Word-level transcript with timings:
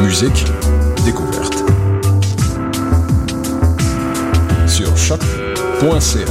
Musique, 0.00 0.44
découverte. 1.04 1.54
Sur 4.66 4.96
choc.ca. 4.96 6.24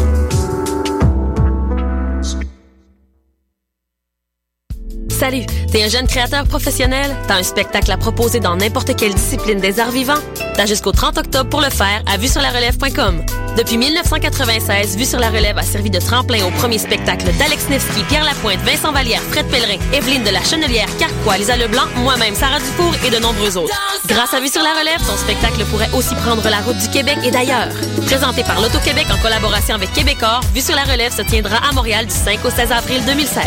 Salut, 5.09 5.45
t'es 5.71 5.83
un 5.83 5.87
jeune 5.87 6.07
créateur 6.07 6.45
professionnel? 6.45 7.15
T'as 7.25 7.37
un 7.37 7.43
spectacle 7.43 7.89
à 7.89 7.95
proposer 7.95 8.41
dans 8.41 8.57
n'importe 8.57 8.97
quelle 8.97 9.13
discipline 9.13 9.61
des 9.61 9.79
arts 9.79 9.91
vivants? 9.91 10.19
T'as 10.55 10.65
jusqu'au 10.65 10.91
30 10.91 11.19
octobre 11.19 11.49
pour 11.49 11.61
le 11.61 11.69
faire 11.69 12.03
à 12.05 12.17
vue 12.17 12.27
sur 12.27 12.41
la 12.41 12.49
relève.com. 12.49 13.23
Depuis 13.57 13.77
1996, 13.77 14.97
Vue 14.97 15.05
sur 15.05 15.19
la 15.19 15.29
relève 15.29 15.59
a 15.59 15.61
servi 15.61 15.91
de 15.91 15.99
tremplin 15.99 16.43
au 16.43 16.49
premier 16.51 16.79
spectacle 16.79 17.25
d'Alex 17.37 17.69
Nevsky, 17.69 18.03
Pierre 18.09 18.23
Lapointe, 18.23 18.59
Vincent 18.61 18.91
Vallière, 18.91 19.21
Fred 19.29 19.45
Pellerin, 19.47 19.77
Evelyne 19.93 20.23
de 20.23 20.31
la 20.31 20.43
Chenelière, 20.43 20.87
Carquois, 20.97 21.37
Lisa 21.37 21.55
Leblanc, 21.55 21.83
moi-même, 21.97 22.33
Sarah 22.33 22.57
Dufour 22.57 22.95
et 23.05 23.11
de 23.11 23.19
nombreux 23.19 23.55
autres. 23.57 23.73
Grâce 24.07 24.33
à 24.33 24.39
Vue 24.39 24.47
sur 24.47 24.63
la 24.63 24.73
relève, 24.73 24.99
ton 25.05 25.15
spectacle 25.17 25.63
pourrait 25.65 25.91
aussi 25.93 26.15
prendre 26.15 26.43
la 26.49 26.61
route 26.61 26.77
du 26.77 26.89
Québec 26.89 27.19
et 27.23 27.29
d'ailleurs. 27.29 27.69
Présenté 28.07 28.43
par 28.43 28.59
l'Auto-Québec 28.59 29.05
en 29.11 29.21
collaboration 29.21 29.75
avec 29.75 29.93
Québecor, 29.93 30.41
Vue 30.55 30.61
sur 30.61 30.75
la 30.75 30.83
relève 30.83 31.15
se 31.15 31.21
tiendra 31.21 31.57
à 31.57 31.71
Montréal 31.73 32.07
du 32.07 32.13
5 32.13 32.43
au 32.43 32.49
16 32.49 32.71
avril 32.71 33.03
2016. 33.05 33.43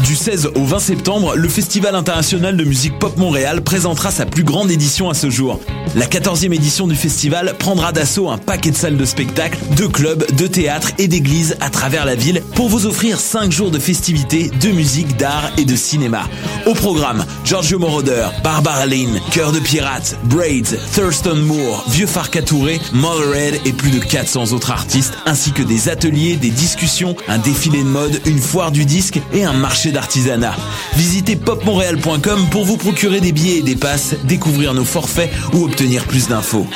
Du 0.00 0.14
16 0.14 0.50
au 0.54 0.64
20 0.64 0.78
septembre, 0.78 1.36
le 1.36 1.48
Festival 1.48 1.94
international 1.94 2.58
de 2.58 2.64
musique 2.64 2.98
pop 2.98 3.16
Montréal 3.16 3.62
présentera 3.62 4.10
sa 4.10 4.26
plus 4.26 4.44
grande 4.44 4.70
édition 4.70 5.08
à 5.08 5.14
ce 5.14 5.30
jour. 5.30 5.58
La 5.96 6.06
14e 6.06 6.52
édition 6.52 6.88
du 6.88 6.96
festival 6.96 7.54
prendra 7.56 7.92
d'assaut 7.92 8.28
un 8.28 8.36
paquet 8.36 8.72
de 8.72 8.76
salles 8.76 8.96
de 8.96 9.04
spectacle, 9.04 9.56
de 9.76 9.86
clubs, 9.86 10.26
de 10.34 10.48
théâtres 10.48 10.90
et 10.98 11.06
d'églises 11.06 11.56
à 11.60 11.70
travers 11.70 12.04
la 12.04 12.16
ville 12.16 12.42
pour 12.56 12.68
vous 12.68 12.86
offrir 12.86 13.20
5 13.20 13.52
jours 13.52 13.70
de 13.70 13.78
festivités, 13.78 14.50
de 14.60 14.70
musique, 14.70 15.16
d'art 15.16 15.52
et 15.56 15.64
de 15.64 15.76
cinéma. 15.76 16.22
Au 16.66 16.74
programme, 16.74 17.24
Giorgio 17.44 17.78
Moroder, 17.78 18.26
Barbara 18.42 18.86
Lynn, 18.86 19.20
Cœur 19.30 19.52
de 19.52 19.60
Pirate, 19.60 20.18
Braids, 20.24 20.76
Thurston 20.92 21.36
Moore, 21.36 21.84
Vieux 21.88 22.08
Farka 22.08 22.42
Touré, 22.42 22.80
Mothered 22.92 23.60
et 23.64 23.72
plus 23.72 23.92
de 23.92 24.00
400 24.00 24.52
autres 24.52 24.72
artistes, 24.72 25.14
ainsi 25.26 25.52
que 25.52 25.62
des 25.62 25.88
ateliers, 25.88 26.34
des 26.34 26.50
discussions, 26.50 27.14
un 27.28 27.38
défilé 27.38 27.78
de 27.78 27.88
mode, 27.88 28.20
une 28.26 28.40
foire 28.40 28.72
du 28.72 28.84
disque 28.84 29.20
et 29.32 29.44
un 29.44 29.52
marché 29.52 29.92
d'artisanat. 29.92 30.56
Visitez 30.96 31.36
popmontréal.com 31.36 32.46
pour 32.50 32.64
vous 32.64 32.78
procurer 32.78 33.20
des 33.20 33.30
billets 33.30 33.58
et 33.58 33.62
des 33.62 33.76
passes, 33.76 34.16
découvrir 34.24 34.74
nos 34.74 34.84
forfaits 34.84 35.30
ou 35.52 35.62
obtenir 35.62 35.83
plus 36.06 36.28
d'infos. 36.28 36.66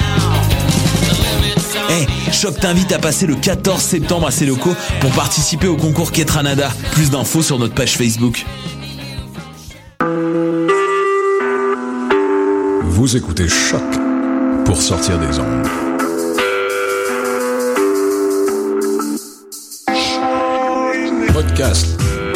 Hey, 1.88 2.06
Choc 2.30 2.60
t'invite 2.60 2.92
à 2.92 2.98
passer 2.98 3.26
le 3.26 3.36
14 3.36 3.80
septembre 3.80 4.26
à 4.26 4.30
ses 4.30 4.44
locaux 4.44 4.74
pour 5.00 5.10
participer 5.12 5.66
au 5.66 5.76
concours 5.76 6.12
Ketranada. 6.12 6.70
Plus 6.92 7.10
d'infos 7.10 7.42
sur 7.42 7.58
notre 7.58 7.74
page 7.74 7.96
Facebook. 7.96 8.44
Vous 12.84 13.16
écoutez 13.16 13.48
Choc 13.48 13.82
pour 14.66 14.82
sortir 14.82 15.18
des 15.18 15.38
ondes. 15.38 15.68
Podcast, 21.32 21.86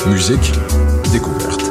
musique, 0.07 0.53
découverte. 1.13 1.71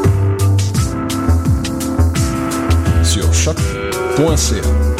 Sur 3.03 3.33
choc.ca. 3.33 4.90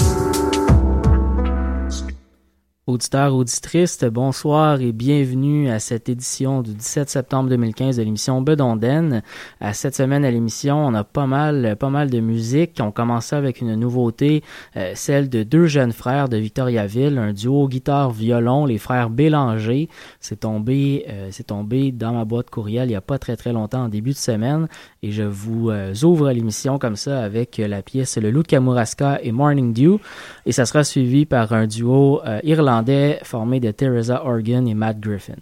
Auditeurs, 2.88 3.36
auditrices, 3.36 4.04
bonsoir 4.06 4.82
et 4.82 4.92
bienvenue 4.92 5.70
à 5.70 5.78
cette 5.78 6.10
édition 6.10 6.64
du 6.64 6.74
17 6.74 7.12
septembre 7.12 7.48
2015 7.48 7.98
de 7.98 8.02
l'émission 8.02 8.42
Bedonden. 8.42 9.22
À 9.60 9.74
cette 9.74 9.94
semaine 9.94 10.26
à 10.26 10.32
l'émission, 10.32 10.88
on 10.88 10.96
a 10.96 11.04
pas 11.04 11.28
mal, 11.28 11.76
pas 11.76 11.92
mal 11.92 12.10
de 12.10 12.20
musique. 12.20 12.80
On 12.82 12.92
commence 12.92 13.34
avec 13.34 13.62
une 13.62 13.76
nouveauté, 13.76 14.42
euh, 14.78 14.94
celle 14.96 15.30
de 15.30 15.44
deux 15.44 15.68
jeunes 15.68 15.92
frères 15.92 16.28
de 16.28 16.38
Victoriaville, 16.38 17.20
un 17.20 17.34
duo 17.34 17.68
guitare-violon, 17.68 18.66
les 18.66 18.80
frères 18.80 19.12
Bélanger. 19.12 19.88
C'est 20.20 20.40
tombé, 20.40 21.06
euh, 21.08 21.28
c'est 21.30 21.46
tombé 21.48 21.92
dans 21.92 22.14
ma 22.14 22.26
boîte 22.26 22.50
courriel 22.50 22.90
il 22.90 22.94
y 22.94 22.96
a 22.96 23.02
pas 23.02 23.20
très 23.20 23.38
très 23.38 23.54
longtemps, 23.54 23.84
en 23.84 23.90
début 23.90 24.14
de 24.14 24.16
semaine, 24.16 24.68
et 25.04 25.12
je 25.12 25.22
vous 25.22 25.70
euh, 25.70 25.94
ouvre 26.02 26.32
l'émission 26.32 26.80
comme 26.80 26.96
ça 26.96 27.22
avec 27.22 27.58
la 27.60 27.84
pièce 27.84 28.18
Le 28.18 28.32
Loup 28.32 28.42
de 28.42 28.48
Kamouraska 28.48 29.20
et 29.22 29.32
Morning 29.32 29.72
Dew, 29.72 30.00
et 30.48 30.52
ça 30.52 30.66
sera 30.66 30.84
suivi 30.84 31.28
par 31.28 31.54
un 31.54 31.68
duo 31.68 32.22
irlandais 32.42 32.71
formé 33.24 33.60
de 33.60 33.72
Teresa 33.72 34.24
Organ 34.24 34.68
et 34.68 34.74
Matt 34.74 35.00
Griffin. 35.00 35.36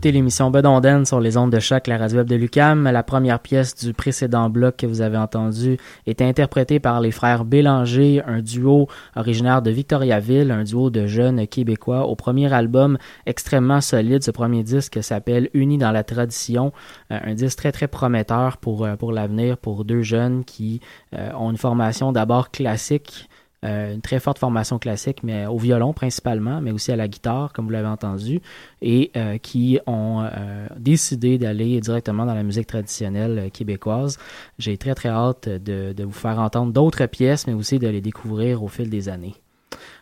Écoutez 0.00 0.12
l'émission 0.12 0.50
Bedonden 0.50 1.04
sur 1.04 1.20
les 1.20 1.36
ondes 1.36 1.52
de 1.52 1.60
choc, 1.60 1.86
la 1.86 1.98
radio 1.98 2.16
web 2.16 2.26
de 2.26 2.34
Lucam. 2.34 2.84
La 2.84 3.02
première 3.02 3.38
pièce 3.38 3.74
du 3.74 3.92
précédent 3.92 4.48
bloc 4.48 4.78
que 4.78 4.86
vous 4.86 5.02
avez 5.02 5.18
entendu 5.18 5.76
est 6.06 6.22
interprétée 6.22 6.80
par 6.80 7.02
les 7.02 7.10
frères 7.10 7.44
Bélanger, 7.44 8.22
un 8.26 8.40
duo 8.40 8.88
originaire 9.14 9.60
de 9.60 9.70
Victoriaville, 9.70 10.52
un 10.52 10.64
duo 10.64 10.88
de 10.88 11.06
jeunes 11.06 11.46
québécois 11.46 12.06
au 12.06 12.16
premier 12.16 12.50
album 12.50 12.96
extrêmement 13.26 13.82
solide. 13.82 14.24
Ce 14.24 14.30
premier 14.30 14.62
disque 14.62 15.02
s'appelle 15.02 15.50
Unis 15.52 15.76
dans 15.76 15.92
la 15.92 16.02
tradition, 16.02 16.72
euh, 17.12 17.18
un 17.22 17.34
disque 17.34 17.58
très 17.58 17.70
très 17.70 17.86
prometteur 17.86 18.56
pour, 18.56 18.86
euh, 18.86 18.96
pour 18.96 19.12
l'avenir 19.12 19.58
pour 19.58 19.84
deux 19.84 20.00
jeunes 20.00 20.46
qui 20.46 20.80
euh, 21.14 21.30
ont 21.34 21.50
une 21.50 21.58
formation 21.58 22.10
d'abord 22.10 22.50
classique 22.50 23.28
euh, 23.62 23.92
une 23.92 24.00
très 24.00 24.20
forte 24.20 24.38
formation 24.38 24.78
classique, 24.78 25.22
mais 25.22 25.44
au 25.44 25.58
violon 25.58 25.92
principalement, 25.92 26.62
mais 26.62 26.70
aussi 26.70 26.92
à 26.92 26.96
la 26.96 27.08
guitare, 27.08 27.52
comme 27.52 27.66
vous 27.66 27.72
l'avez 27.72 27.88
entendu, 27.88 28.40
et 28.80 29.10
euh, 29.16 29.36
qui 29.36 29.78
ont 29.86 30.22
euh, 30.22 30.66
décidé 30.78 31.36
d'aller 31.36 31.78
directement 31.80 32.24
dans 32.24 32.34
la 32.34 32.42
musique 32.42 32.66
traditionnelle 32.66 33.50
québécoise. 33.52 34.18
J'ai 34.58 34.78
très 34.78 34.94
très 34.94 35.10
hâte 35.10 35.46
de, 35.46 35.92
de 35.92 36.04
vous 36.04 36.10
faire 36.10 36.38
entendre 36.38 36.72
d'autres 36.72 37.04
pièces, 37.04 37.46
mais 37.46 37.52
aussi 37.52 37.78
de 37.78 37.86
les 37.86 38.00
découvrir 38.00 38.62
au 38.62 38.68
fil 38.68 38.88
des 38.88 39.10
années. 39.10 39.34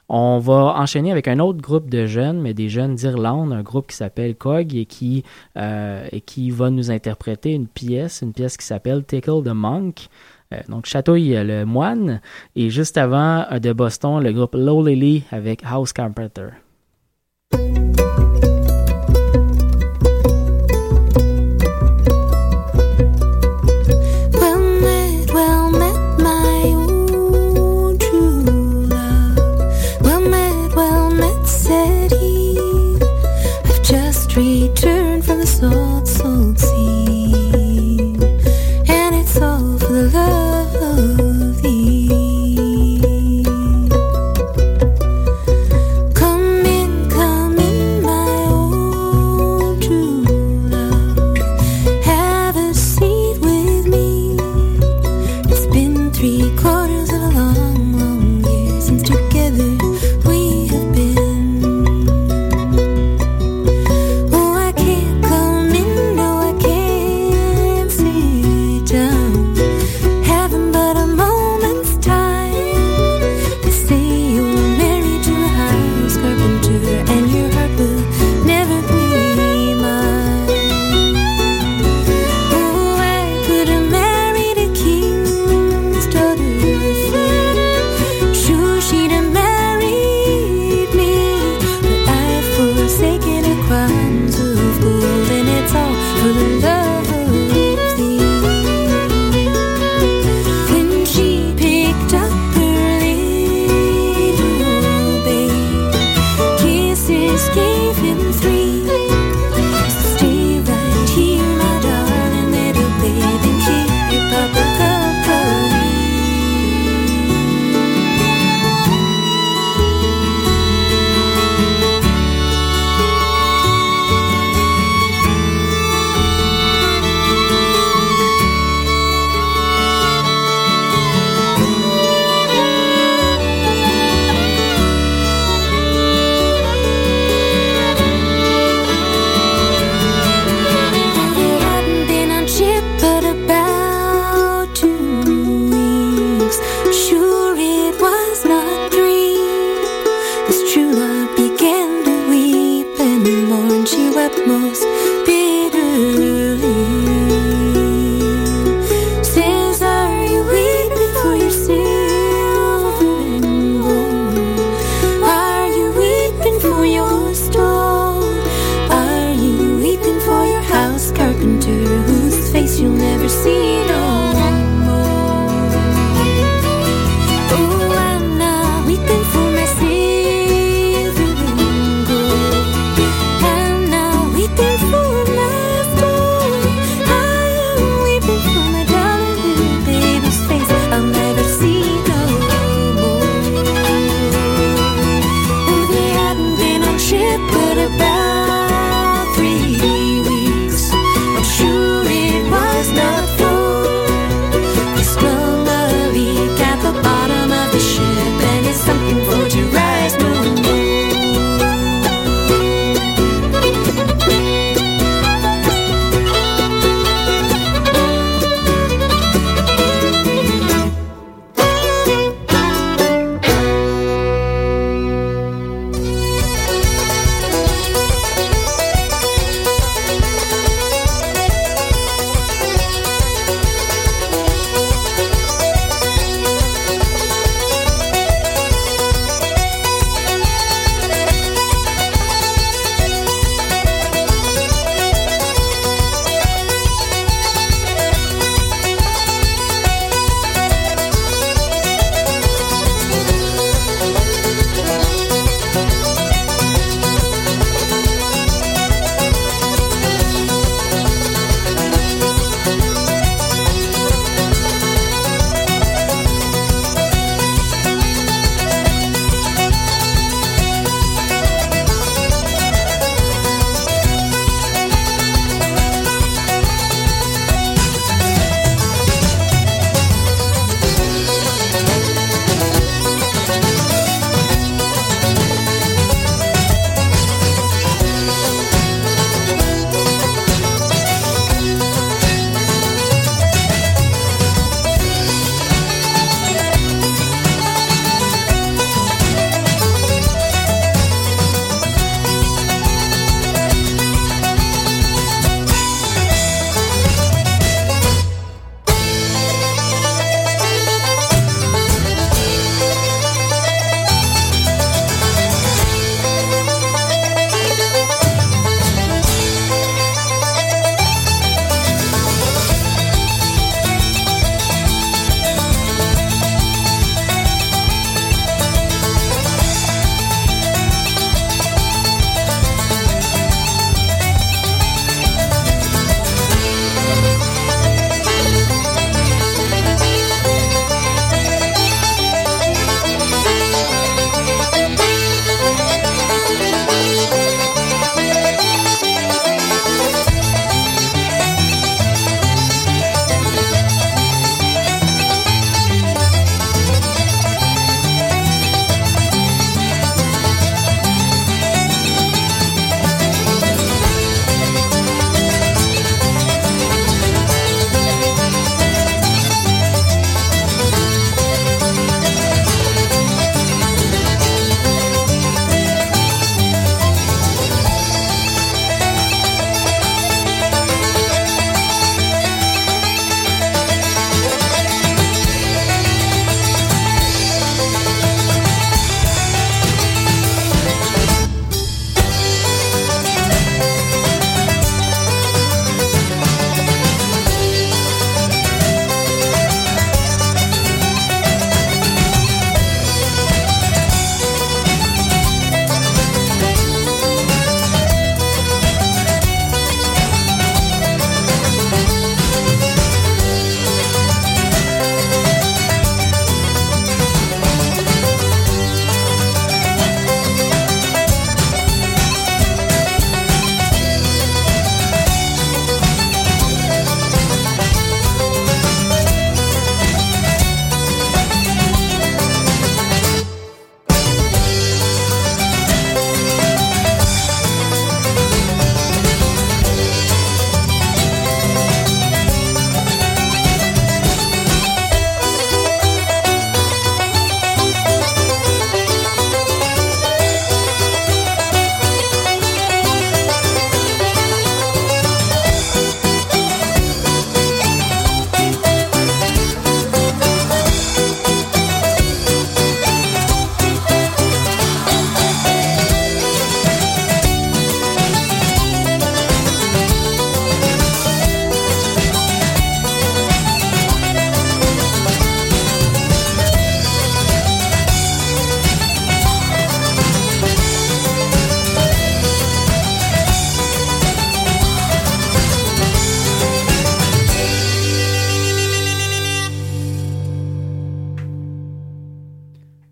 On 0.09 0.39
va 0.39 0.77
enchaîner 0.77 1.11
avec 1.11 1.27
un 1.27 1.41
autre 1.41 1.61
groupe 1.61 1.91
de 1.91 2.07
jeunes, 2.07 2.41
mais 2.41 2.55
des 2.55 2.69
jeunes 2.69 2.95
d'Irlande, 2.95 3.53
un 3.53 3.63
groupe 3.63 3.89
qui 3.89 3.97
s'appelle 3.97 4.37
Cog 4.37 4.75
et 4.75 4.87
qui, 4.87 5.23
et 5.57 6.21
qui 6.23 6.51
va 6.51 6.71
nous 6.71 6.91
interpréter 6.91 7.53
une 7.53 7.67
pièce, 7.67 8.23
une 8.23 8.33
pièce 8.33 8.57
qui 8.57 8.65
s'appelle 8.65 9.05
Tickle 9.05 9.43
the 9.45 9.53
Monk. 9.53 10.09
Euh, 10.55 10.61
donc 10.69 10.87
Chatouille 10.87 11.35
le 11.45 11.65
moine 11.65 12.21
et 12.57 12.71
juste 12.71 12.97
avant 12.97 13.45
euh, 13.51 13.59
de 13.59 13.73
Boston 13.73 14.23
le 14.23 14.33
groupe 14.33 14.55
Low 14.55 14.87
Lily 14.87 15.25
avec 15.31 15.63
House 15.65 15.93
Carpenter. 15.93 16.49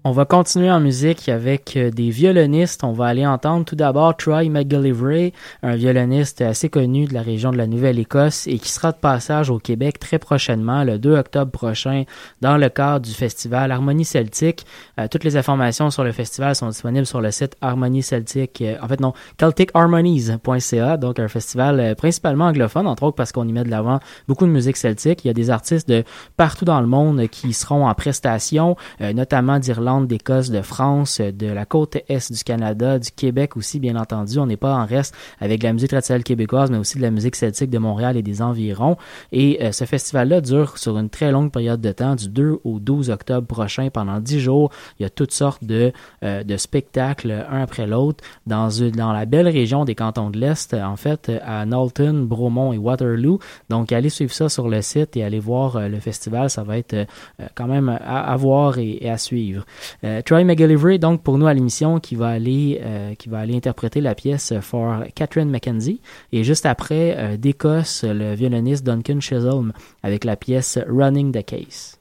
On 0.08 0.12
va 0.12 0.24
continuer 0.24 0.70
en 0.70 0.78
musique 0.78 1.28
avec 1.28 1.76
euh, 1.76 1.90
des 1.90 2.10
violonistes. 2.10 2.84
On 2.84 2.92
va 2.92 3.06
aller 3.06 3.26
entendre 3.26 3.64
tout 3.64 3.74
d'abord 3.74 4.16
Troy 4.16 4.48
McGillivray, 4.48 5.32
un 5.64 5.74
violoniste 5.74 6.42
assez 6.42 6.68
connu 6.68 7.06
de 7.06 7.12
la 7.12 7.22
région 7.22 7.50
de 7.50 7.56
la 7.56 7.66
Nouvelle-Écosse 7.66 8.46
et 8.46 8.60
qui 8.60 8.68
sera 8.68 8.92
de 8.92 8.98
passage 8.98 9.50
au 9.50 9.58
Québec 9.58 9.98
très 9.98 10.20
prochainement, 10.20 10.84
le 10.84 11.00
2 11.00 11.16
octobre 11.16 11.50
prochain, 11.50 12.04
dans 12.40 12.56
le 12.56 12.68
cadre 12.68 13.04
du 13.04 13.10
festival 13.10 13.72
Harmonie 13.72 14.04
Celtique. 14.04 14.64
Euh, 15.00 15.08
toutes 15.10 15.24
les 15.24 15.36
informations 15.36 15.90
sur 15.90 16.04
le 16.04 16.12
festival 16.12 16.54
sont 16.54 16.68
disponibles 16.68 17.04
sur 17.04 17.20
le 17.20 17.32
site 17.32 17.56
Harmonie 17.60 18.04
Celtique, 18.04 18.62
euh, 18.62 18.76
en 18.80 18.86
fait 18.86 19.00
non, 19.00 19.12
celticharmonies.ca, 19.40 20.98
donc 20.98 21.18
un 21.18 21.26
festival 21.26 21.96
principalement 21.96 22.44
anglophone, 22.44 22.86
entre 22.86 23.02
autres 23.02 23.16
parce 23.16 23.32
qu'on 23.32 23.48
y 23.48 23.52
met 23.52 23.64
de 23.64 23.70
l'avant 23.70 23.98
beaucoup 24.28 24.46
de 24.46 24.52
musique 24.52 24.76
celtique. 24.76 25.24
Il 25.24 25.26
y 25.26 25.30
a 25.32 25.34
des 25.34 25.50
artistes 25.50 25.88
de 25.88 26.04
partout 26.36 26.64
dans 26.64 26.80
le 26.80 26.86
monde 26.86 27.26
qui 27.26 27.52
seront 27.52 27.88
en 27.88 27.94
prestation, 27.94 28.76
notamment 29.00 29.58
d'Irlande 29.58 29.95
d'Écosse, 30.02 30.50
de 30.50 30.62
France, 30.62 31.20
de 31.20 31.46
la 31.46 31.64
côte 31.64 31.96
est 32.08 32.32
du 32.32 32.44
Canada, 32.44 32.98
du 32.98 33.10
Québec 33.10 33.56
aussi, 33.56 33.80
bien 33.80 33.96
entendu. 33.96 34.38
On 34.38 34.46
n'est 34.46 34.56
pas 34.56 34.74
en 34.74 34.86
reste 34.86 35.14
avec 35.40 35.62
la 35.62 35.72
musique 35.72 35.90
traditionnelle 35.90 36.24
québécoise, 36.24 36.70
mais 36.70 36.78
aussi 36.78 36.98
de 36.98 37.02
la 37.02 37.10
musique 37.10 37.36
celtique 37.36 37.70
de 37.70 37.78
Montréal 37.78 38.16
et 38.16 38.22
des 38.22 38.42
environs. 38.42 38.96
Et 39.32 39.58
euh, 39.62 39.72
ce 39.72 39.84
festival-là 39.84 40.40
dure 40.40 40.78
sur 40.78 40.98
une 40.98 41.08
très 41.08 41.30
longue 41.30 41.50
période 41.50 41.80
de 41.80 41.92
temps, 41.92 42.14
du 42.14 42.28
2 42.28 42.58
au 42.64 42.78
12 42.78 43.10
octobre 43.10 43.46
prochain, 43.46 43.88
pendant 43.90 44.20
10 44.20 44.40
jours. 44.40 44.70
Il 44.98 45.02
y 45.02 45.06
a 45.06 45.10
toutes 45.10 45.32
sortes 45.32 45.64
de, 45.64 45.92
euh, 46.22 46.42
de 46.42 46.56
spectacles, 46.56 47.46
un 47.50 47.62
après 47.62 47.86
l'autre, 47.86 48.22
dans, 48.46 48.68
dans 48.94 49.12
la 49.12 49.26
belle 49.26 49.48
région 49.48 49.84
des 49.84 49.94
cantons 49.94 50.30
de 50.30 50.38
l'Est, 50.38 50.74
en 50.74 50.96
fait, 50.96 51.32
à 51.44 51.64
Knowlton, 51.64 52.26
Bromont 52.28 52.72
et 52.72 52.78
Waterloo. 52.78 53.38
Donc, 53.70 53.92
allez 53.92 54.10
suivre 54.10 54.32
ça 54.32 54.48
sur 54.48 54.68
le 54.68 54.82
site 54.82 55.16
et 55.16 55.24
allez 55.24 55.40
voir 55.40 55.76
euh, 55.76 55.88
le 55.88 56.00
festival. 56.00 56.50
Ça 56.50 56.62
va 56.62 56.78
être 56.78 57.06
quand 57.54 57.66
même 57.66 57.88
à, 57.88 58.36
voir 58.36 58.78
et, 58.78 58.98
et 59.00 59.10
à 59.10 59.18
suivre. 59.18 59.64
Euh, 60.04 60.22
Troy 60.22 60.44
McGillivray, 60.44 60.98
donc 60.98 61.22
pour 61.22 61.38
nous 61.38 61.46
à 61.46 61.54
l'émission, 61.54 62.00
qui 62.00 62.14
va 62.14 62.28
aller 62.28 62.80
euh, 62.84 63.14
qui 63.14 63.28
va 63.28 63.38
aller 63.38 63.56
interpréter 63.56 64.00
la 64.00 64.14
pièce 64.14 64.52
for 64.60 65.04
Catherine 65.14 65.50
McKenzie. 65.50 66.00
Et 66.32 66.44
juste 66.44 66.66
après, 66.66 67.16
euh, 67.16 67.36
d'Écosse, 67.36 68.04
le 68.06 68.34
violoniste 68.34 68.84
Duncan 68.84 69.20
Chisholm 69.20 69.72
avec 70.02 70.24
la 70.24 70.36
pièce 70.36 70.78
Running 70.88 71.32
the 71.32 71.44
Case. 71.44 71.98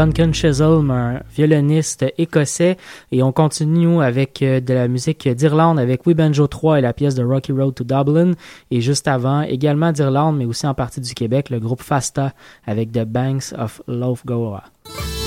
Duncan 0.00 0.32
Chisholm, 0.32 0.90
un 0.90 1.20
violoniste 1.30 2.06
écossais. 2.16 2.78
Et 3.12 3.22
on 3.22 3.32
continue 3.32 4.02
avec 4.02 4.40
euh, 4.40 4.58
de 4.58 4.72
la 4.72 4.88
musique 4.88 5.28
d'Irlande 5.28 5.78
avec 5.78 6.06
We 6.06 6.16
Banjo 6.16 6.46
3 6.46 6.78
et 6.78 6.80
la 6.80 6.94
pièce 6.94 7.14
de 7.14 7.22
Rocky 7.22 7.52
Road 7.52 7.74
to 7.74 7.84
Dublin. 7.84 8.32
Et 8.70 8.80
juste 8.80 9.06
avant, 9.08 9.42
également 9.42 9.92
d'Irlande, 9.92 10.38
mais 10.38 10.46
aussi 10.46 10.66
en 10.66 10.72
partie 10.72 11.02
du 11.02 11.12
Québec, 11.12 11.50
le 11.50 11.60
groupe 11.60 11.82
Fasta 11.82 12.32
avec 12.66 12.92
The 12.92 13.04
Banks 13.04 13.52
of 13.58 13.82
Loughgora. 13.88 14.64
Vous 14.86 15.19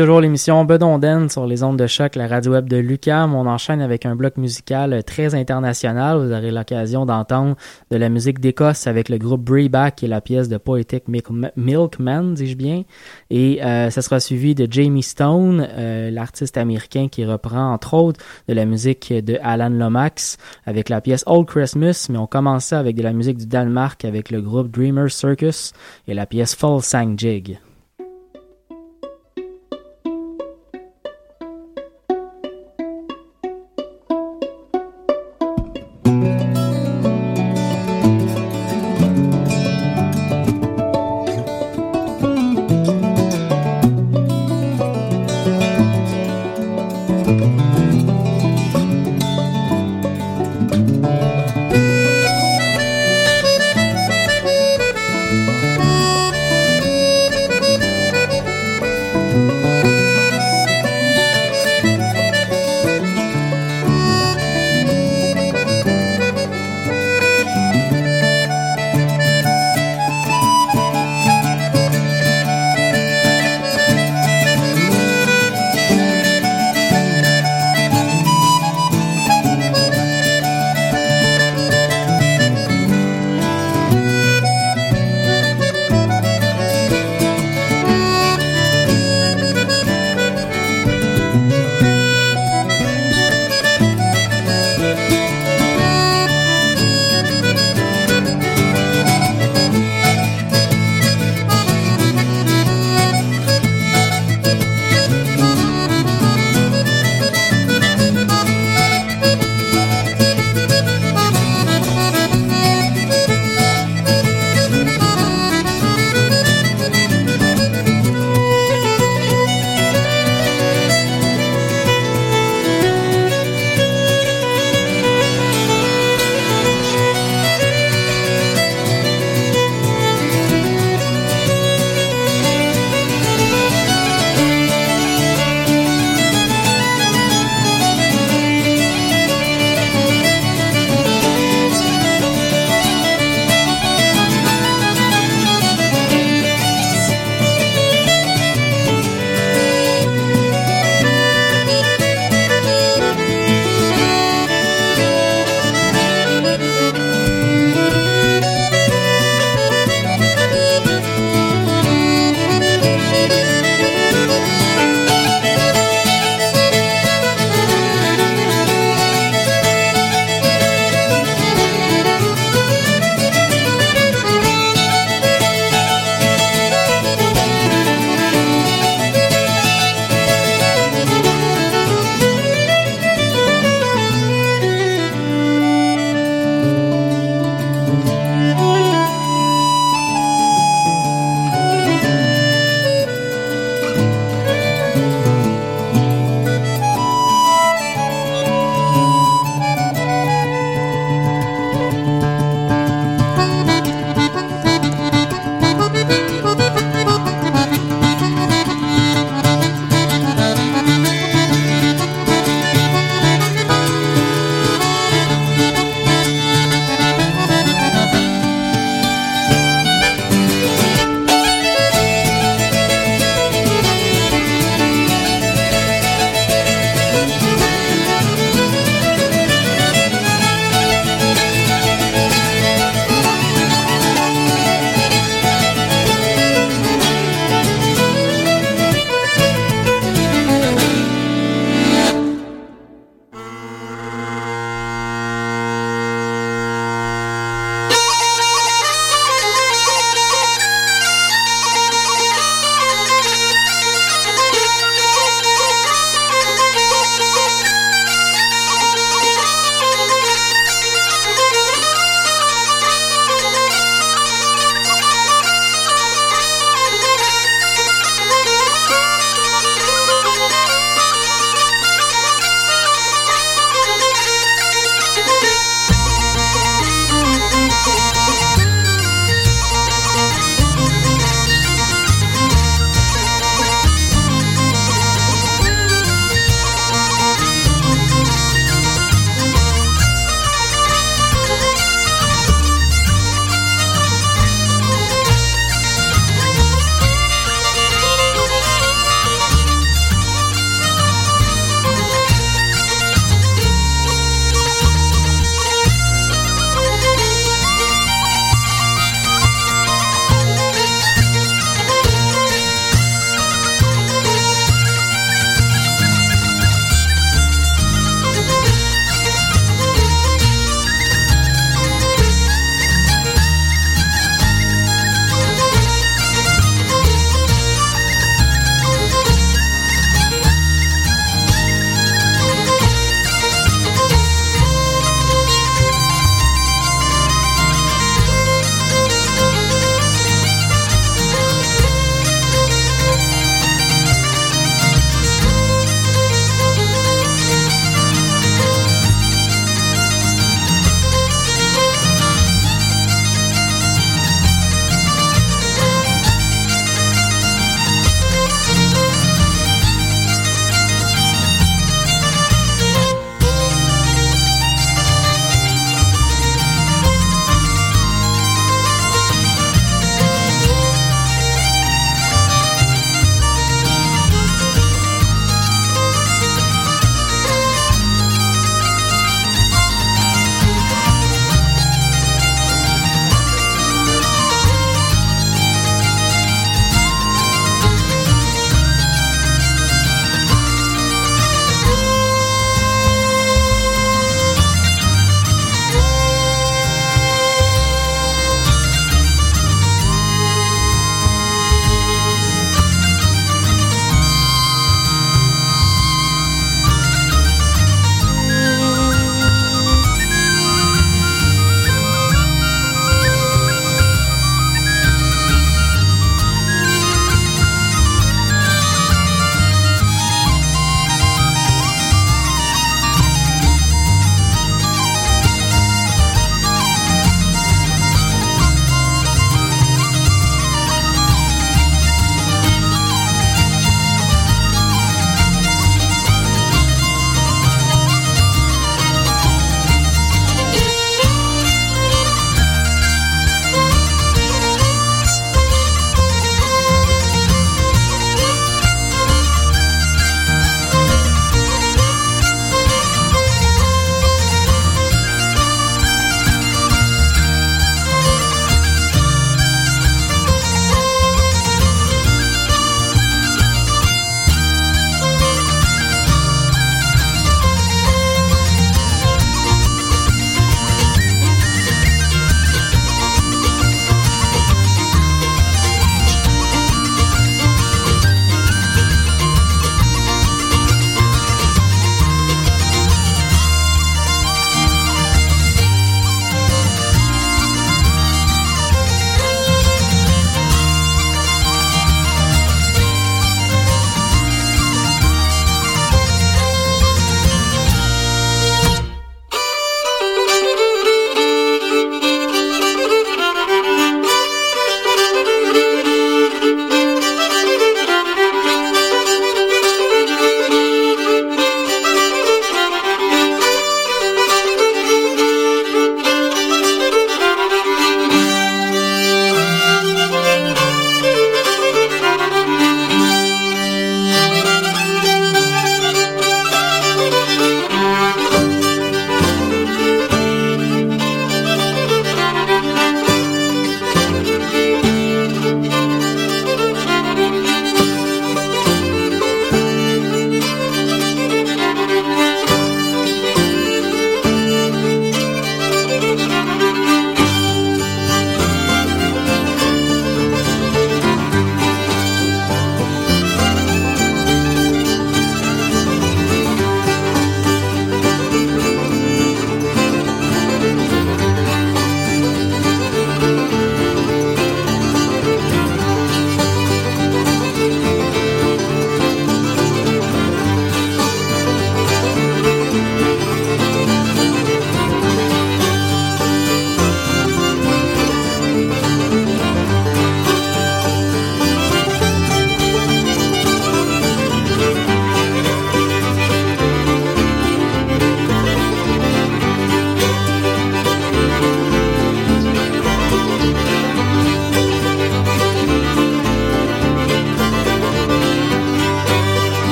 toujours 0.00 0.22
l'émission 0.22 0.64
Bedonden 0.64 1.28
sur 1.28 1.46
les 1.46 1.62
ondes 1.62 1.78
de 1.78 1.86
choc, 1.86 2.16
la 2.16 2.26
radio 2.26 2.52
web 2.52 2.70
de 2.70 2.78
Lucam. 2.78 3.34
On 3.34 3.46
enchaîne 3.46 3.82
avec 3.82 4.06
un 4.06 4.16
bloc 4.16 4.38
musical 4.38 5.04
très 5.04 5.34
international. 5.34 6.16
Vous 6.16 6.32
aurez 6.32 6.50
l'occasion 6.50 7.04
d'entendre 7.04 7.54
de 7.90 7.98
la 7.98 8.08
musique 8.08 8.40
d'Écosse 8.40 8.86
avec 8.86 9.10
le 9.10 9.18
groupe 9.18 9.42
Breeback 9.42 10.02
et 10.02 10.06
la 10.06 10.22
pièce 10.22 10.48
de 10.48 10.56
Poetic 10.56 11.04
Milkman, 11.06 12.32
dis-je 12.32 12.56
bien. 12.56 12.84
Et 13.28 13.62
euh, 13.62 13.90
ça 13.90 14.00
sera 14.00 14.20
suivi 14.20 14.54
de 14.54 14.66
Jamie 14.70 15.02
Stone, 15.02 15.68
euh, 15.70 16.10
l'artiste 16.10 16.56
américain 16.56 17.08
qui 17.08 17.26
reprend 17.26 17.70
entre 17.70 17.92
autres 17.92 18.24
de 18.48 18.54
la 18.54 18.64
musique 18.64 19.12
de 19.12 19.36
Alan 19.42 19.68
Lomax 19.68 20.38
avec 20.64 20.88
la 20.88 21.02
pièce 21.02 21.24
Old 21.26 21.46
Christmas. 21.46 22.06
Mais 22.08 22.16
on 22.16 22.26
commençait 22.26 22.76
avec 22.76 22.96
de 22.96 23.02
la 23.02 23.12
musique 23.12 23.36
du 23.36 23.46
Danemark 23.46 24.02
avec 24.06 24.30
le 24.30 24.40
groupe 24.40 24.70
Dreamer 24.70 25.10
Circus 25.10 25.74
et 26.08 26.14
la 26.14 26.24
pièce 26.24 26.54
Full 26.54 26.80
Sang 26.80 27.18
Jig. 27.18 27.58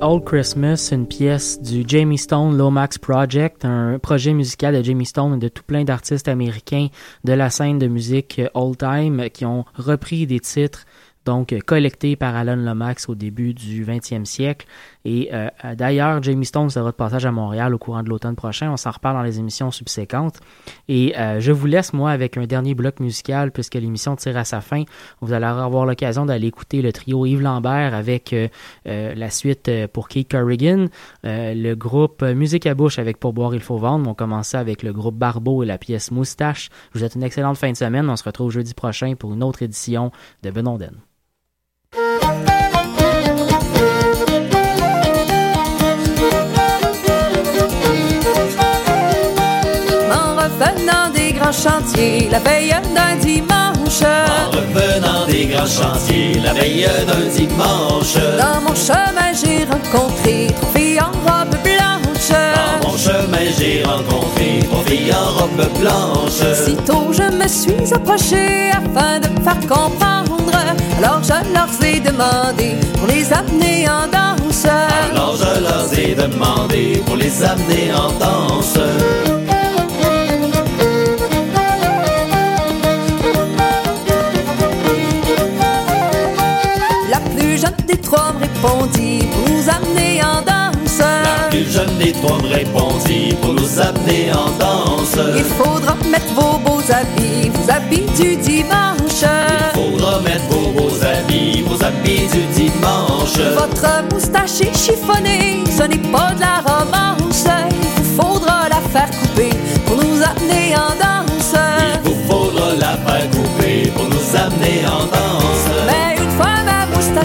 Old 0.00 0.24
Christmas, 0.24 0.90
une 0.92 1.06
pièce 1.06 1.60
du 1.62 1.84
Jamie 1.86 2.18
Stone 2.18 2.56
Lomax 2.56 2.98
Project, 2.98 3.64
un 3.64 3.98
projet 3.98 4.32
musical 4.32 4.76
de 4.76 4.82
Jamie 4.82 5.06
Stone 5.06 5.34
et 5.34 5.38
de 5.38 5.48
tout 5.48 5.62
plein 5.62 5.84
d'artistes 5.84 6.28
américains 6.28 6.88
de 7.24 7.32
la 7.32 7.48
scène 7.48 7.78
de 7.78 7.86
musique 7.86 8.40
old 8.54 8.76
time 8.76 9.30
qui 9.30 9.44
ont 9.44 9.64
repris 9.74 10.26
des 10.26 10.40
titres 10.40 10.84
donc 11.24 11.54
collectés 11.66 12.16
par 12.16 12.34
Alan 12.34 12.56
Lomax 12.56 13.08
au 13.08 13.14
début 13.14 13.52
du 13.52 13.84
20e 13.84 14.24
siècle 14.24 14.66
et 15.04 15.30
euh, 15.32 15.48
d'ailleurs, 15.74 16.22
Jamie 16.22 16.46
Stone 16.46 16.70
sera 16.70 16.90
de 16.90 16.96
passage 16.96 17.24
à 17.24 17.32
Montréal 17.32 17.74
au 17.74 17.78
courant 17.78 18.02
de 18.02 18.08
l'automne 18.08 18.36
prochain. 18.36 18.70
On 18.70 18.76
s'en 18.76 18.90
reparle 18.90 19.16
dans 19.16 19.22
les 19.22 19.38
émissions 19.38 19.70
subséquentes. 19.70 20.40
Et 20.88 21.16
euh, 21.18 21.40
je 21.40 21.52
vous 21.52 21.66
laisse, 21.66 21.92
moi, 21.92 22.10
avec 22.10 22.36
un 22.36 22.46
dernier 22.46 22.74
bloc 22.74 23.00
musical, 23.00 23.52
puisque 23.52 23.74
l'émission 23.74 24.16
tire 24.16 24.36
à 24.36 24.44
sa 24.44 24.60
fin. 24.60 24.84
Vous 25.20 25.32
allez 25.32 25.46
avoir 25.46 25.86
l'occasion 25.86 26.26
d'aller 26.26 26.48
écouter 26.48 26.82
le 26.82 26.92
trio 26.92 27.26
Yves 27.26 27.42
Lambert 27.42 27.94
avec 27.94 28.32
euh, 28.32 28.48
la 28.84 29.30
suite 29.30 29.70
pour 29.92 30.08
Kate 30.08 30.28
Corrigan. 30.28 30.86
le 31.24 31.74
groupe 31.74 32.22
Musique 32.22 32.66
à 32.66 32.74
bouche 32.74 32.98
avec 32.98 33.18
Pour 33.18 33.32
boire, 33.32 33.54
il 33.54 33.60
faut 33.60 33.78
vendre. 33.78 34.08
On 34.08 34.14
commençait 34.14 34.58
avec 34.58 34.82
le 34.82 34.92
groupe 34.92 35.16
Barbeau 35.16 35.62
et 35.62 35.66
la 35.66 35.78
pièce 35.78 36.10
Moustache. 36.10 36.70
Je 36.88 36.94
vous 36.94 36.98
souhaite 37.00 37.14
une 37.14 37.22
excellente 37.22 37.56
fin 37.56 37.70
de 37.70 37.76
semaine. 37.76 38.08
On 38.10 38.16
se 38.16 38.24
retrouve 38.24 38.50
jeudi 38.50 38.74
prochain 38.74 39.14
pour 39.18 39.32
une 39.32 39.42
autre 39.42 39.62
édition 39.62 40.10
de 40.42 40.50
Benonden. 40.50 40.92
La 52.30 52.38
veille 52.40 52.76
d'un 52.94 53.16
dimanche. 53.22 54.02
En 54.02 54.50
revenant 54.50 55.26
des 55.26 55.46
grands 55.46 55.64
chantiers 55.64 56.38
la 56.44 56.52
veille 56.52 56.86
d'un 57.06 57.26
dimanche. 57.34 58.16
Dans 58.36 58.60
mon 58.60 58.74
chemin, 58.74 59.32
j'ai 59.32 59.64
rencontré 59.64 60.48
trois 60.60 60.70
filles 60.74 61.00
en 61.00 61.10
robe 61.26 61.56
blanche. 61.64 62.28
Dans 62.28 62.88
mon 62.88 62.98
chemin, 62.98 63.50
j'ai 63.58 63.82
rencontré 63.82 64.60
trois 64.68 64.84
filles 64.84 65.10
en 65.14 65.40
robe 65.40 65.78
blanche. 65.80 66.54
Sitôt, 66.66 67.12
je 67.12 67.34
me 67.34 67.48
suis 67.48 67.94
approché 67.94 68.70
afin 68.70 69.18
de 69.18 69.28
me 69.28 69.40
faire 69.40 69.60
comprendre. 69.60 70.52
Alors, 70.98 71.22
je 71.22 71.54
leur 71.54 71.68
ai 71.82 72.00
demandé 72.00 72.76
pour 72.98 73.06
les 73.08 73.32
amener 73.32 73.88
en 73.88 74.06
danse. 74.06 74.66
Alors, 74.66 75.34
je 75.36 75.62
leur 75.62 75.98
ai 75.98 76.14
demandé 76.14 77.02
pour 77.06 77.16
les 77.16 77.42
amener 77.42 77.90
en 77.94 78.12
danse. 78.18 79.27
Répondit 88.58 89.26
pour 89.32 89.48
nous 89.48 89.68
amener 89.68 90.20
en 90.22 90.42
danse. 90.42 90.98
La 90.98 91.48
plus 91.48 91.70
jeune 91.70 91.96
des 91.98 92.12
trois 92.12 92.38
répondit 92.42 93.34
pour 93.40 93.54
nous 93.54 93.80
amener 93.80 94.32
en 94.32 94.50
danse. 94.58 95.16
Il 95.36 95.44
faudra 95.44 95.94
mettre 96.10 96.32
vos 96.34 96.58
beaux 96.58 96.82
habits, 96.90 97.50
vos 97.50 97.70
habits 97.70 98.06
du 98.20 98.36
dimanche. 98.36 99.22
Il 99.22 99.80
faudra 99.80 100.20
mettre 100.20 100.44
vos 100.50 100.70
beaux 100.72 101.04
habits, 101.04 101.62
vos 101.62 101.82
habits 101.84 102.26
du 102.32 102.42
dimanche. 102.54 103.38
Votre 103.54 104.04
moustache 104.12 104.60
est 104.60 104.76
chiffonnée, 104.76 105.62
ce 105.66 105.84
n'est 105.84 106.10
pas 106.10 106.32
de 106.34 106.40
la 106.40 106.60
romance. 106.66 107.37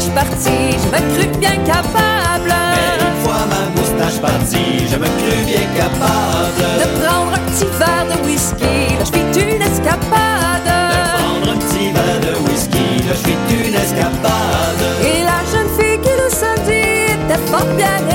Moustache 0.04 0.14
partie, 0.14 0.78
je 0.84 0.88
me 0.88 1.00
crus 1.14 1.38
bien 1.38 1.58
capable. 1.66 2.50
Mais 2.50 3.06
une 3.06 3.24
fois 3.24 3.46
ma 3.50 3.70
moustache 3.80 4.20
partie, 4.20 4.88
je 4.90 4.98
me 4.98 5.06
crus 5.06 5.46
bien 5.46 5.68
capable. 5.78 6.64
De 6.80 7.06
prendre 7.06 7.34
un 7.34 7.40
petit 7.52 7.68
verre 7.80 8.06
de 8.12 8.26
whisky, 8.26 8.98
là 8.98 9.04
je 9.06 9.12
fis 9.12 9.40
une 9.40 9.62
escapade. 9.62 10.66
De 10.66 11.00
prendre 11.18 11.52
un 11.52 11.58
petit 11.58 11.92
verre 11.92 12.20
de 12.22 12.34
whisky, 12.46 13.08
là 13.08 13.14
je 13.16 13.24
fis 13.24 13.68
une 13.68 13.76
escapade. 13.76 14.84
Et 15.04 15.24
la 15.24 15.40
jeune 15.52 15.70
fille 15.78 16.00
qui 16.02 16.14
le 16.22 16.30
samedi 16.30 16.84
était 17.14 17.42
fort 17.50 17.74
bien 17.78 18.13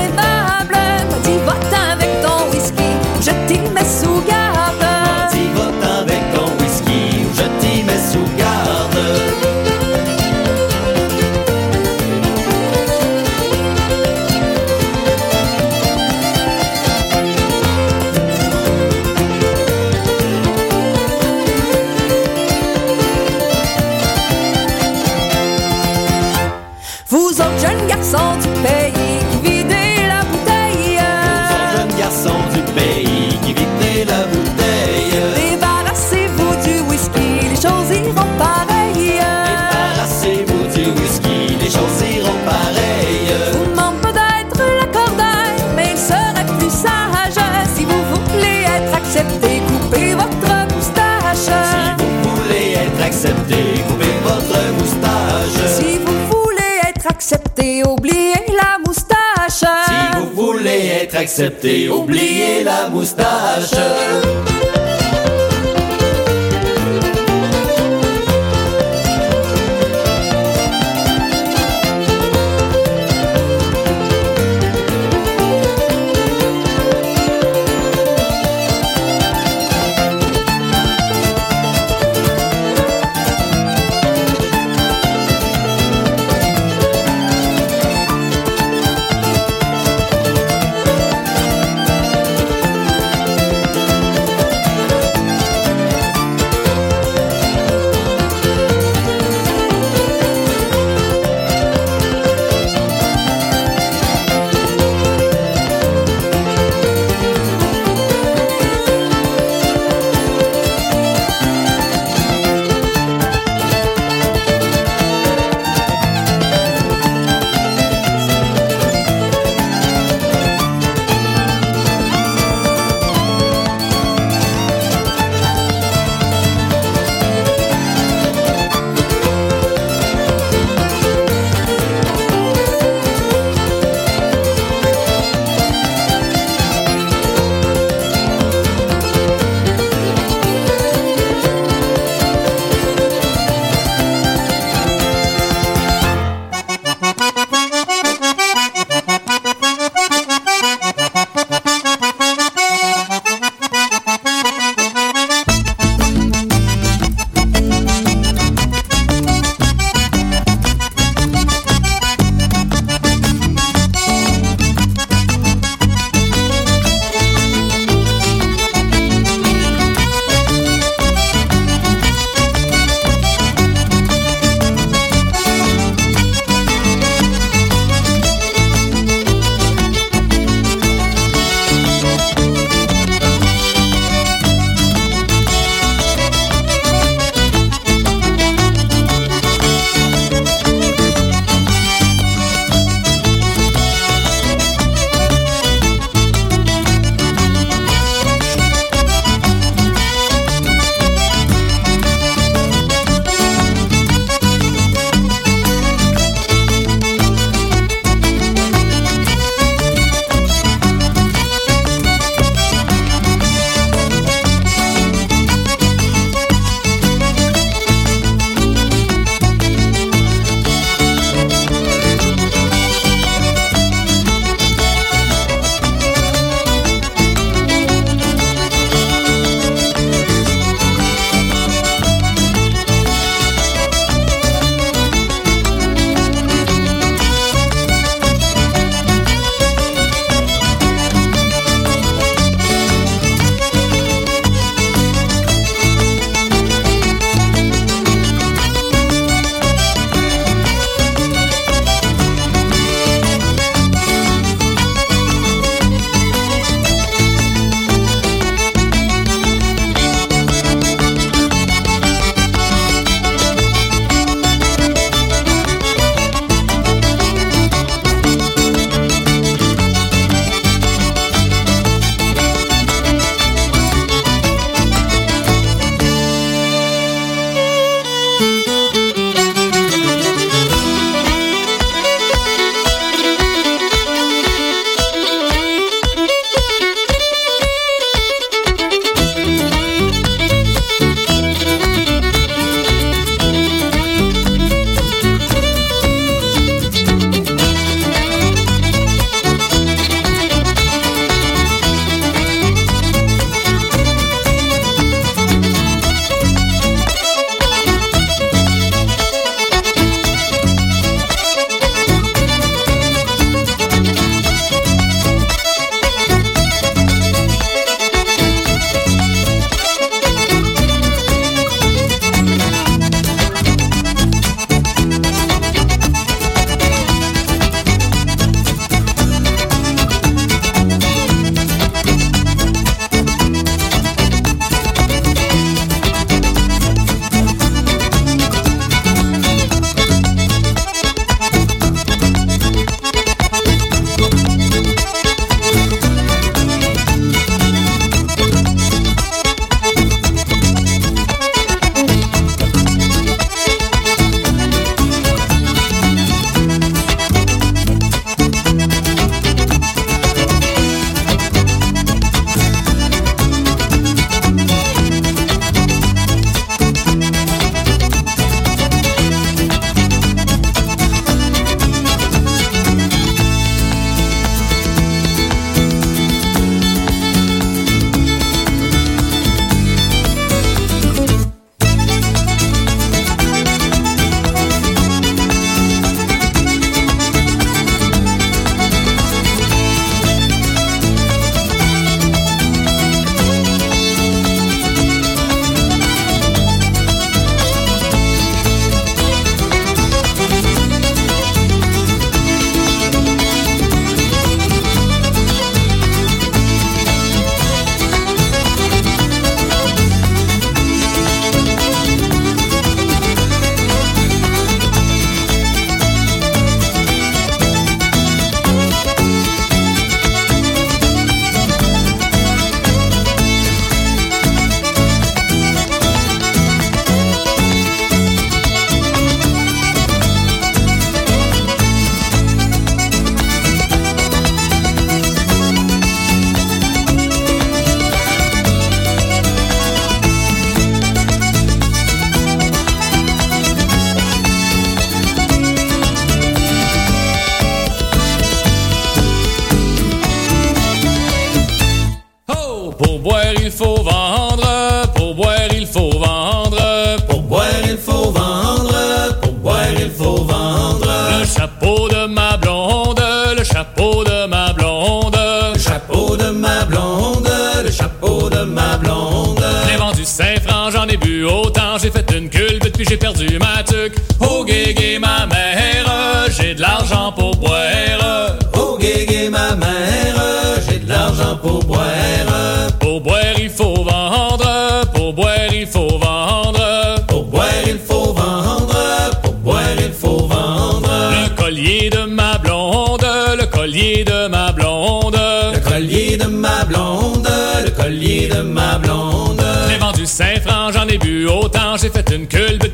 être 61.15 61.89
oubliez 61.91 62.63
la 62.63 62.89
moustache. 62.89 64.58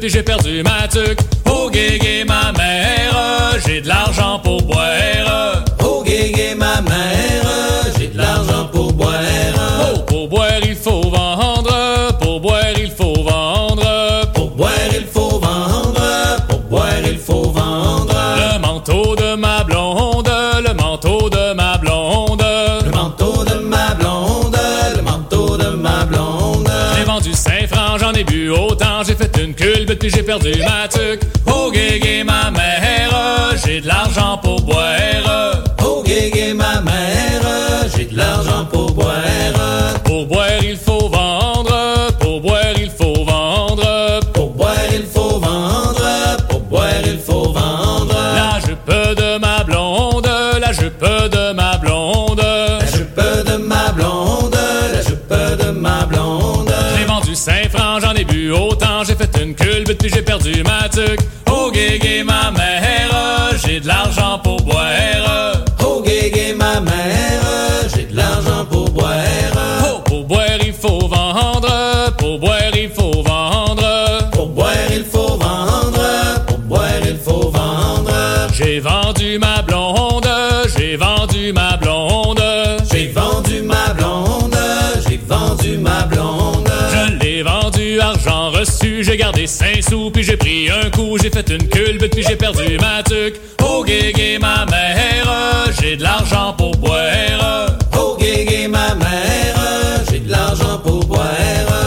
Puis 0.06 0.14
j'ai 0.14 0.24
perdu 0.24 0.62
ma 0.62 0.88
tuque. 0.88 1.20
Oh 1.50 1.68
guégué 1.72 2.24
ma 2.26 2.52
mère, 2.52 3.58
j'ai 3.66 3.82
de 3.82 3.88
l'argent 3.88 4.40
pour 4.44 4.62
boire. 4.62 5.64
Oh, 5.84 6.04
guégué, 6.06 6.54
ma 6.56 6.80
mère. 6.82 7.46
J'ai 7.98 8.10
de 8.10 8.18
l'argent 8.18 8.70
pour 8.72 8.94
boire. 8.94 9.14
Oh, 9.82 10.00
pour 10.02 10.28
boire 10.28 10.60
il 10.64 10.76
faut 10.76 11.10
vendre, 11.10 12.18
pour 12.20 12.40
boire 12.40 12.78
il 12.78 12.92
faut 12.92 13.16
vendre. 13.24 14.32
Pour 14.34 14.52
boire, 14.52 14.72
il 14.94 15.06
faut 15.06 15.40
vendre. 15.40 16.02
Pour 16.48 16.60
boire, 16.60 16.88
il 17.04 17.18
faut 17.18 17.50
vendre. 17.50 18.16
Le 18.38 18.60
manteau 18.60 19.16
de 19.16 19.36
ma 19.36 19.64
blonde, 19.64 20.30
le 20.64 20.74
manteau 20.74 21.30
de 21.30 21.54
ma 21.54 21.78
blonde. 21.78 22.44
Le 22.86 22.92
manteau 22.92 23.44
de 23.44 23.56
ma 23.56 23.96
blonde. 23.96 24.58
Le 24.96 25.02
manteau 25.02 25.58
de 25.58 25.70
ma 25.70 26.06
blonde. 26.06 26.70
J'ai 26.96 27.04
vendu 27.06 27.34
5 27.34 27.68
francs, 27.68 28.00
j'en 28.00 28.14
ai 28.14 28.24
bu 28.24 28.50
autant, 28.50 29.04
j'ai 29.06 29.16
fait 29.16 29.35
j'ai 30.10 30.24
perdu 30.24 30.52
ma 30.60 30.88
tuque. 30.88 31.22
Oh 31.48 31.72
guégué 31.72 32.24
ma 32.24 32.52
mère, 32.52 33.56
j'ai 33.66 33.82
de 33.82 33.88
l'argent 33.88 34.38
pour 34.38 34.62
boire. 34.62 35.64
Oh, 35.84 36.04
guégué, 36.04 36.54
ma 36.54 36.82
mère. 36.82 37.88
J'ai 37.96 38.06
de 38.06 38.18
l'argent. 38.18 38.66
Pour 38.72 38.85
culbute 59.86 60.00
puis 60.00 60.10
j'ai 60.10 60.22
perdu 60.22 60.64
ma 60.64 60.90
tuque. 60.90 61.20
Oh 61.50 61.72
guégué 61.72 62.24
ma 62.24 62.52
mère, 62.52 63.52
j'ai 63.66 63.80
de 63.80 63.88
l'argent 63.88 64.40
j'ai 89.02 89.18
gardé 89.18 89.48
5 89.48 89.82
sous 89.82 90.12
puis 90.12 90.24
j'ai 90.24 90.38
pris 90.38 90.70
un 90.70 90.90
coup, 90.90 91.18
j'ai 91.22 91.30
fait 91.30 91.50
une 91.50 91.68
culbute 91.68 92.14
puis 92.14 92.24
j'ai 92.28 92.36
perdu 92.36 92.78
ma 92.80 93.04
tuque. 93.04 93.40
Oh 93.64 93.84
guégué 93.84 94.38
ma 94.40 94.66
mère, 94.66 95.72
j'ai 95.80 95.96
de 95.96 96.04
l'argent 96.04 96.54
pour 96.58 96.72
boire. 96.78 97.76
Oh, 97.98 98.18
guégué, 98.20 98.68
ma 98.68 98.96
mère. 98.96 99.56
J'ai 100.10 100.20
de 100.20 100.32
l'argent 100.32 100.80
pour 100.84 101.06
boire. 101.06 101.26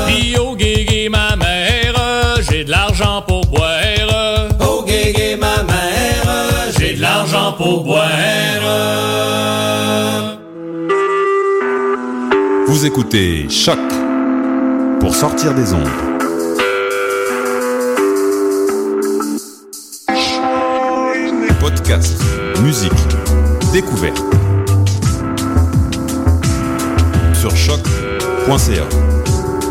Puis 0.06 0.34
oh 0.38 0.54
guégué 0.54 1.08
ma 1.08 1.36
mère, 1.36 1.94
j'ai 2.48 2.64
de 2.64 2.70
l'argent 2.70 3.22
pour 3.26 3.44
boire. 3.46 4.48
Oh, 4.60 4.84
guégué, 4.86 5.36
ma 5.36 5.62
mère. 5.62 6.72
J'ai 6.78 6.94
de 6.94 7.00
l'argent 7.00 7.52
pour 7.52 7.84
boire. 7.84 8.08
Vous 12.66 12.86
écoutez 12.86 13.48
Choc 13.48 13.78
pour 15.00 15.14
sortir 15.14 15.54
des 15.54 15.72
ondes. 15.72 16.27
Sur 27.34 27.56
choc.ca. 27.56 28.84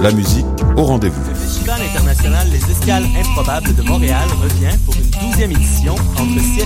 La 0.01 0.11
musique 0.11 0.45
au 0.75 0.83
rendez-vous. 0.83 1.21
Le 1.29 1.35
Festival 1.35 1.81
international 1.81 2.47
Les 2.51 2.71
Escales 2.71 3.05
Improbables 3.17 3.73
de 3.73 3.81
Montréal 3.83 4.27
revient 4.41 4.77
pour 4.85 4.95
une 4.95 5.29
douzième 5.29 5.51
édition 5.51 5.95
entre 6.17 6.41
sieste 6.41 6.47